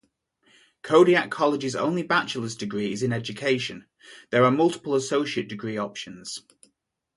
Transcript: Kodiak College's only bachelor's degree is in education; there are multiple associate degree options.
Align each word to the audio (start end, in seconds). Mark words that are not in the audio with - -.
Kodiak 0.81 1.29
College's 1.29 1.75
only 1.75 2.01
bachelor's 2.01 2.55
degree 2.55 2.91
is 2.91 3.03
in 3.03 3.13
education; 3.13 3.85
there 4.31 4.43
are 4.43 4.49
multiple 4.49 4.95
associate 4.95 5.47
degree 5.47 5.77
options. 5.77 6.39